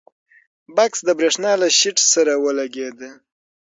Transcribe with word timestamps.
بکس 0.75 0.99
د 1.05 1.09
برېښنا 1.19 1.51
له 1.61 1.67
شیټ 1.79 1.97
سره 2.13 2.33
ولګېد. 2.43 2.99